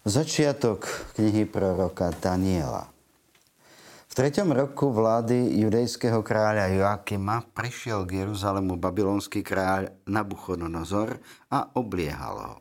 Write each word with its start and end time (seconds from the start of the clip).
Začiatok 0.00 0.88
knihy 1.12 1.44
proroka 1.44 2.08
Daniela. 2.08 2.88
V 4.08 4.12
treťom 4.16 4.48
roku 4.48 4.88
vlády 4.88 5.60
judejského 5.60 6.24
kráľa 6.24 6.72
Joakima 6.72 7.44
prišiel 7.44 8.08
k 8.08 8.24
Jeruzalému 8.24 8.80
babylonský 8.80 9.44
kráľ 9.44 9.92
Nabuchodonozor 10.08 11.20
a 11.52 11.76
obliehal 11.76 12.36
ho. 12.40 12.54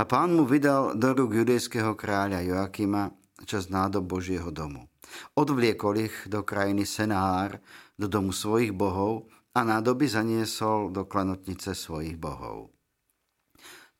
A 0.00 0.08
pán 0.08 0.32
mu 0.32 0.48
vydal 0.48 0.96
do 0.96 1.12
rúk 1.12 1.44
judejského 1.44 1.92
kráľa 1.92 2.40
Joakima 2.40 3.12
čas 3.44 3.68
nádob 3.68 4.08
Božieho 4.08 4.48
domu. 4.48 4.88
Odvliekol 5.36 6.08
ich 6.08 6.16
do 6.24 6.40
krajiny 6.40 6.88
Senár, 6.88 7.60
do 8.00 8.08
domu 8.08 8.32
svojich 8.32 8.72
bohov 8.72 9.28
a 9.52 9.60
nádoby 9.60 10.08
zaniesol 10.08 10.88
do 10.88 11.04
klanotnice 11.04 11.76
svojich 11.76 12.16
bohov. 12.16 12.72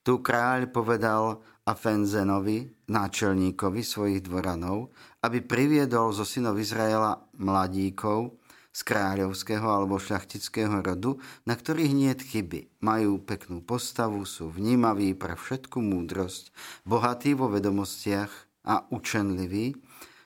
Tu 0.02 0.24
kráľ 0.24 0.72
povedal 0.72 1.51
Afenzenovi, 1.62 2.74
náčelníkovi 2.90 3.82
svojich 3.86 4.26
dvoranov, 4.26 4.90
aby 5.22 5.38
priviedol 5.38 6.10
zo 6.10 6.26
synov 6.26 6.58
Izraela 6.58 7.22
mladíkov 7.38 8.42
z 8.72 8.80
kráľovského 8.88 9.68
alebo 9.68 10.00
šľachtického 10.00 10.80
rodu, 10.80 11.20
na 11.44 11.54
ktorých 11.54 11.92
nie 11.92 12.10
chyby. 12.16 12.80
Majú 12.80 13.20
peknú 13.22 13.60
postavu, 13.60 14.24
sú 14.24 14.48
vnímaví 14.48 15.12
pre 15.12 15.36
všetku 15.36 15.78
múdrosť, 15.78 16.50
bohatí 16.88 17.36
vo 17.36 17.52
vedomostiach 17.52 18.32
a 18.66 18.88
učenliví, 18.88 19.76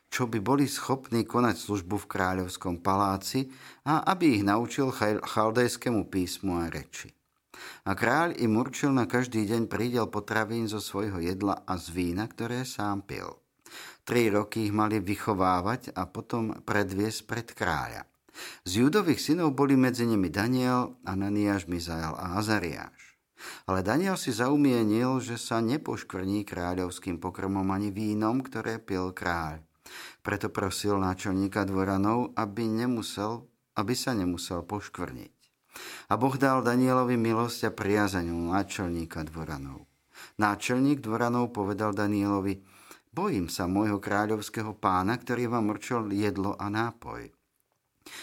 čo 0.07 0.31
by 0.31 0.39
boli 0.39 0.71
schopní 0.71 1.27
konať 1.27 1.59
službu 1.59 2.07
v 2.07 2.11
kráľovskom 2.17 2.81
paláci 2.81 3.51
a 3.83 4.07
aby 4.07 4.41
ich 4.41 4.45
naučil 4.47 4.95
chaldejskému 5.21 6.07
písmu 6.07 6.63
a 6.63 6.71
reči. 6.71 7.16
A 7.87 7.95
kráľ 7.95 8.37
im 8.41 8.59
určil 8.59 8.91
na 8.91 9.07
každý 9.07 9.47
deň 9.47 9.71
prídel 9.71 10.07
potravín 10.11 10.67
zo 10.67 10.83
svojho 10.83 11.23
jedla 11.23 11.63
a 11.65 11.79
z 11.79 11.93
vína, 11.95 12.27
ktoré 12.27 12.67
sám 12.67 13.07
pil. 13.07 13.39
Tri 14.07 14.31
roky 14.31 14.71
ich 14.71 14.75
mali 14.75 15.03
vychovávať 15.03 15.91
a 15.99 16.07
potom 16.07 16.63
predviesť 16.63 17.21
pred 17.27 17.47
kráľa. 17.51 18.07
Z 18.63 18.87
judových 18.87 19.19
synov 19.19 19.57
boli 19.57 19.75
medzi 19.75 20.05
nimi 20.05 20.29
Daniel, 20.29 20.95
Ananiáš, 21.03 21.67
Mizael 21.67 22.15
a 22.15 22.39
Azariáš. 22.39 23.17
Ale 23.69 23.85
Daniel 23.85 24.17
si 24.17 24.33
zaumienil, 24.33 25.21
že 25.21 25.37
sa 25.37 25.61
nepoškvrní 25.61 26.49
kráľovským 26.49 27.21
pokrmom 27.21 27.69
ani 27.69 27.93
vínom, 27.93 28.41
ktoré 28.41 28.81
pil 28.81 29.13
kráľ. 29.13 29.61
Preto 30.25 30.51
prosil 30.51 30.99
náčelníka 30.99 31.63
dvoranov, 31.69 32.35
aby, 32.35 32.67
nemusel, 32.67 33.47
aby 33.79 33.95
sa 33.95 34.17
nemusel 34.17 34.65
poškvrniť. 34.65 35.36
A 36.11 36.15
Boh 36.15 36.35
dal 36.39 36.63
Danielovi 36.63 37.19
milosť 37.19 37.69
a 37.69 37.71
priazeň 37.73 38.27
náčelníka 38.29 39.27
dvoranov. 39.27 39.85
Náčelník 40.37 41.01
dvoranov 41.01 41.53
povedal 41.53 41.97
Danielovi, 41.97 42.61
bojím 43.13 43.49
sa 43.49 43.65
môjho 43.65 43.97
kráľovského 43.97 44.77
pána, 44.77 45.17
ktorý 45.17 45.49
vám 45.49 45.73
určil 45.73 46.13
jedlo 46.13 46.53
a 46.61 46.69
nápoj. 46.69 47.33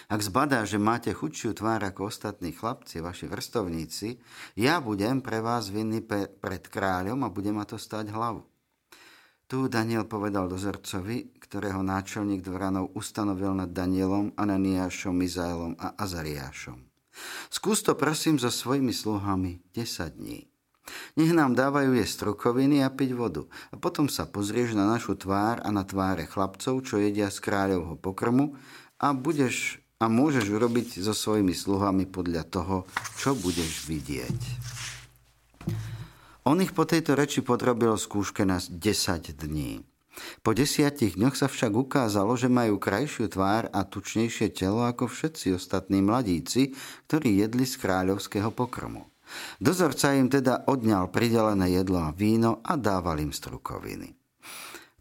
Ak 0.08 0.24
zbadá, 0.24 0.64
že 0.64 0.80
máte 0.80 1.12
chudšiu 1.12 1.60
tvár 1.60 1.84
ako 1.84 2.08
ostatní 2.08 2.56
chlapci, 2.56 3.04
vaši 3.04 3.28
vrstovníci, 3.28 4.16
ja 4.56 4.80
budem 4.80 5.20
pre 5.20 5.44
vás 5.44 5.68
vinný 5.68 6.00
pred 6.40 6.64
kráľom 6.72 7.28
a 7.28 7.34
budem 7.34 7.60
ma 7.60 7.68
to 7.68 7.76
stať 7.76 8.14
hlavu. 8.16 8.48
Tu 9.44 9.68
Daniel 9.68 10.08
povedal 10.08 10.48
dozorcovi, 10.48 11.36
ktorého 11.36 11.84
náčelník 11.84 12.42
dvoranov 12.42 12.96
ustanovil 12.96 13.52
nad 13.54 13.76
Danielom, 13.76 14.32
Ananiášom, 14.40 15.14
Mizaelom 15.14 15.76
a 15.78 16.00
Azariášom. 16.00 16.93
Skús 17.50 17.86
to 17.86 17.94
prosím 17.94 18.42
so 18.42 18.50
svojimi 18.50 18.92
sluhami 18.92 19.62
10 19.78 20.20
dní. 20.20 20.50
Nech 21.16 21.32
nám 21.32 21.56
dávajú 21.56 21.96
jesť 21.96 22.28
strukoviny 22.28 22.84
a 22.84 22.92
piť 22.92 23.16
vodu. 23.16 23.48
A 23.72 23.80
potom 23.80 24.12
sa 24.12 24.28
pozrieš 24.28 24.76
na 24.76 24.84
našu 24.84 25.16
tvár 25.16 25.64
a 25.64 25.70
na 25.72 25.88
tváre 25.88 26.28
chlapcov, 26.28 26.84
čo 26.84 27.00
jedia 27.00 27.32
z 27.32 27.40
kráľovho 27.40 27.96
pokrmu 27.96 28.60
a, 29.00 29.16
budeš, 29.16 29.80
a 30.04 30.12
môžeš 30.12 30.52
urobiť 30.52 31.00
so 31.00 31.16
svojimi 31.16 31.56
sluhami 31.56 32.04
podľa 32.10 32.44
toho, 32.50 32.78
čo 33.16 33.32
budeš 33.38 33.88
vidieť. 33.88 34.40
On 36.44 36.60
ich 36.60 36.76
po 36.76 36.84
tejto 36.84 37.16
reči 37.16 37.40
podrobil 37.40 37.96
skúške 37.96 38.44
na 38.44 38.60
10 38.60 38.76
dní. 39.32 39.93
Po 40.46 40.54
desiatich 40.54 41.18
dňoch 41.18 41.34
sa 41.34 41.50
však 41.50 41.74
ukázalo, 41.74 42.38
že 42.38 42.52
majú 42.52 42.78
krajšiu 42.78 43.34
tvár 43.34 43.70
a 43.74 43.82
tučnejšie 43.82 44.54
telo 44.54 44.86
ako 44.86 45.10
všetci 45.10 45.58
ostatní 45.58 46.06
mladíci, 46.06 46.78
ktorí 47.10 47.42
jedli 47.42 47.66
z 47.66 47.82
kráľovského 47.82 48.54
pokrmu. 48.54 49.10
Dozorca 49.58 50.14
im 50.14 50.30
teda 50.30 50.70
odňal 50.70 51.10
pridelené 51.10 51.74
jedlo 51.74 52.06
a 52.06 52.14
víno 52.14 52.62
a 52.62 52.78
dával 52.78 53.26
im 53.26 53.34
strukoviny. 53.34 54.14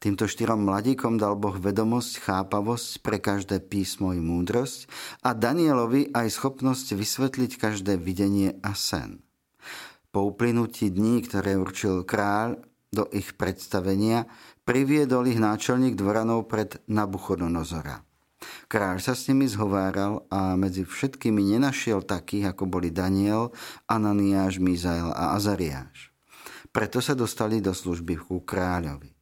Týmto 0.02 0.26
štyrom 0.26 0.66
mladíkom 0.66 1.14
dal 1.14 1.38
Boh 1.38 1.54
vedomosť, 1.54 2.26
chápavosť 2.26 3.06
pre 3.06 3.22
každé 3.22 3.62
písmo 3.62 4.10
i 4.10 4.18
múdrosť 4.18 4.90
a 5.22 5.30
Danielovi 5.30 6.10
aj 6.10 6.26
schopnosť 6.26 6.98
vysvetliť 6.98 7.52
každé 7.54 8.02
videnie 8.02 8.58
a 8.66 8.74
sen. 8.74 9.22
Po 10.10 10.26
uplynutí 10.26 10.90
dní, 10.90 11.22
ktoré 11.22 11.54
určil 11.54 12.02
kráľ 12.02 12.58
do 12.92 13.08
ich 13.08 13.32
predstavenia, 13.40 14.28
priviedol 14.68 15.24
ich 15.32 15.40
náčelník 15.40 15.96
dvoranov 15.96 16.44
pred 16.46 16.76
Nabuchodonozora. 16.86 18.04
Kráľ 18.68 19.00
sa 19.00 19.16
s 19.16 19.32
nimi 19.32 19.48
zhováral 19.48 20.28
a 20.28 20.54
medzi 20.60 20.84
všetkými 20.84 21.56
nenašiel 21.56 22.04
takých, 22.04 22.52
ako 22.52 22.68
boli 22.68 22.92
Daniel, 22.92 23.50
Ananiáš, 23.88 24.60
Mizael 24.60 25.08
a 25.16 25.32
Azariáš. 25.32 26.12
Preto 26.72 27.00
sa 27.00 27.16
dostali 27.16 27.64
do 27.64 27.72
služby 27.72 28.16
ku 28.16 28.44
kráľovi. 28.44 29.12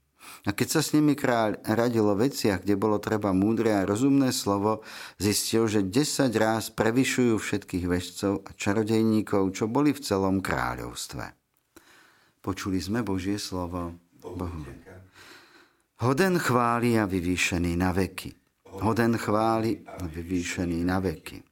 A 0.46 0.54
keď 0.56 0.78
sa 0.78 0.80
s 0.80 0.94
nimi 0.94 1.18
kráľ 1.18 1.60
radil 1.66 2.06
o 2.06 2.16
veciach, 2.16 2.62
kde 2.64 2.78
bolo 2.78 3.02
treba 3.02 3.34
múdre 3.34 3.74
a 3.76 3.84
rozumné 3.84 4.32
slovo, 4.32 4.86
zistil, 5.20 5.66
že 5.66 5.84
10 5.84 6.30
ráz 6.38 6.70
prevyšujú 6.72 7.36
všetkých 7.36 7.84
vešcov 7.84 8.46
a 8.46 8.50
čarodejníkov, 8.54 9.52
čo 9.52 9.68
boli 9.68 9.92
v 9.92 10.00
celom 10.00 10.40
kráľovstve. 10.40 11.34
Počuli 12.40 12.80
sme 12.80 13.04
Božie 13.04 13.36
slovo. 13.36 13.92
Bohu. 14.20 14.64
Hoden 16.00 16.40
chváli 16.40 16.96
a 16.96 17.04
vyvýšený 17.04 17.76
na 17.76 17.92
veky. 17.92 18.32
Hoden 18.80 19.20
chváli 19.20 19.84
a 19.84 20.08
vyvýšený 20.08 20.80
na 20.80 21.04
veky. 21.04 21.44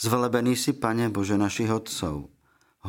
Zvelebený 0.00 0.56
si, 0.56 0.72
Pane 0.72 1.12
Bože 1.12 1.36
našich 1.36 1.68
Otcov, 1.68 2.32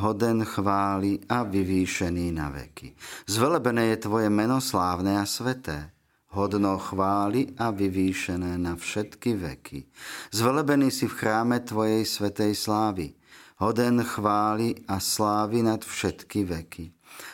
hoden 0.00 0.44
chváli 0.48 1.20
a 1.28 1.44
vyvýšený 1.44 2.32
na 2.32 2.48
veky. 2.48 2.96
Zvelebené 3.28 3.92
je 3.92 4.08
Tvoje 4.08 4.28
meno 4.32 4.64
slávne 4.64 5.20
a 5.20 5.28
sveté, 5.28 5.92
hodno 6.32 6.80
chváli 6.80 7.52
a 7.60 7.72
vyvýšené 7.72 8.56
na 8.56 8.76
všetky 8.76 9.36
veky. 9.36 9.84
Zvelebený 10.32 10.88
si 10.88 11.06
v 11.08 11.16
chráme 11.16 11.60
Tvojej 11.60 12.08
svetej 12.08 12.56
slávy, 12.56 13.12
hoden 13.56 14.04
chváli 14.04 14.84
a 14.88 15.00
slávy 15.00 15.64
nad 15.64 15.80
všetky 15.80 16.44
veky. 16.44 16.84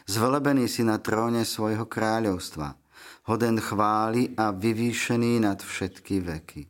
Zvelebený 0.07 0.71
si 0.71 0.87
na 0.87 1.03
tróne 1.03 1.43
svojho 1.43 1.91
kráľovstva, 1.91 2.79
hoden 3.27 3.59
chváli 3.59 4.31
a 4.39 4.55
vyvýšený 4.55 5.43
nad 5.43 5.59
všetky 5.59 6.23
veky. 6.23 6.63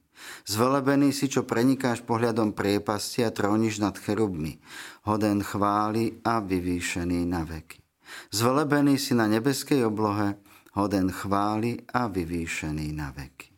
Zvelebený 0.47 1.11
si, 1.11 1.27
čo 1.27 1.43
prenikáš 1.43 2.07
pohľadom 2.07 2.55
priepasti 2.55 3.27
a 3.27 3.35
tróniš 3.35 3.83
nad 3.83 3.99
cherubmi, 3.99 4.63
hoden 5.05 5.43
chváli 5.43 6.23
a 6.23 6.39
vyvýšený 6.39 7.27
na 7.27 7.43
veky. 7.43 7.83
Zvelebený 8.31 9.01
si 9.01 9.19
na 9.19 9.27
nebeskej 9.27 9.83
oblohe, 9.83 10.39
hoden 10.79 11.11
chváli 11.11 11.83
a 11.91 12.07
vyvýšený 12.07 12.95
na 12.95 13.11
veky. 13.11 13.51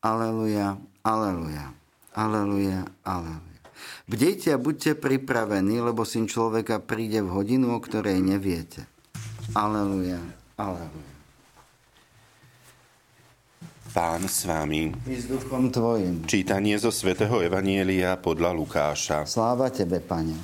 Aleluja, 0.00 0.80
aleluja, 1.04 1.76
aleluja, 2.16 2.80
aleluja. 3.04 3.49
Bdejte 4.10 4.54
a 4.54 4.58
buďte 4.58 4.98
pripravení, 4.98 5.78
lebo 5.80 6.02
syn 6.02 6.26
človeka 6.26 6.82
príde 6.82 7.22
v 7.22 7.30
hodinu, 7.30 7.76
o 7.76 7.78
ktorej 7.78 8.18
neviete. 8.18 8.88
Aleluja, 9.54 10.18
aleluja. 10.58 11.10
Pán 13.90 14.30
s 14.30 14.46
vámi. 14.46 14.94
I 15.10 15.18
s 15.18 15.26
duchom 15.26 15.66
tvojim. 15.74 16.22
Čítanie 16.22 16.78
zo 16.78 16.94
svätého 16.94 17.42
Evanielia 17.42 18.14
podľa 18.14 18.54
Lukáša. 18.54 19.26
Sláva 19.26 19.66
tebe, 19.74 19.98
Pane. 19.98 20.38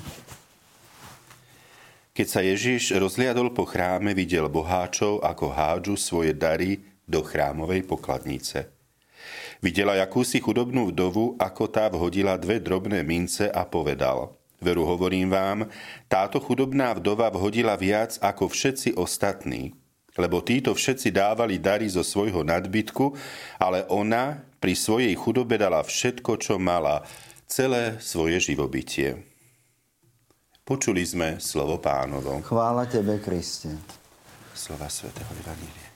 Keď 2.11 2.27
sa 2.27 2.43
Ježiš 2.43 2.97
rozliadol 2.99 3.55
po 3.55 3.63
chráme, 3.63 4.19
videl 4.19 4.51
boháčov, 4.51 5.23
ako 5.23 5.55
hádžu 5.55 5.95
svoje 5.95 6.35
dary 6.35 6.83
do 7.07 7.23
chrámovej 7.23 7.87
pokladnice. 7.87 8.76
Videla 9.61 9.97
akúsi 9.99 10.43
chudobnú 10.43 10.91
vdovu, 10.93 11.39
ako 11.41 11.65
tá 11.69 11.89
vhodila 11.89 12.35
dve 12.37 12.61
drobné 12.61 13.05
mince 13.07 13.47
a 13.51 13.63
povedal– 13.65 14.27
Veru 14.57 14.89
hovorím 14.89 15.29
vám, 15.29 15.59
táto 16.09 16.41
chudobná 16.41 16.97
vdova 16.97 17.29
vhodila 17.29 17.77
viac 17.77 18.17
ako 18.25 18.49
všetci 18.49 18.97
ostatní, 18.97 19.77
lebo 20.17 20.41
títo 20.41 20.73
všetci 20.73 21.13
dávali 21.13 21.61
dary 21.61 21.93
zo 21.93 22.01
svojho 22.01 22.41
nadbytku, 22.41 23.13
ale 23.61 23.85
ona 23.93 24.41
pri 24.57 24.73
svojej 24.73 25.13
chudobe 25.13 25.61
dala 25.61 25.85
všetko, 25.85 26.41
čo 26.41 26.57
mala, 26.57 27.05
celé 27.45 28.01
svoje 28.01 28.41
živobytie. 28.41 29.21
Počuli 30.67 31.05
sme 31.05 31.29
slovo 31.39 31.79
pánovo. 31.79 32.43
Chvála 32.43 32.89
Tebe, 32.89 33.23
Kriste. 33.23 33.71
slova 34.57 34.89
svätého 34.89 35.31
Evanília. 35.37 35.96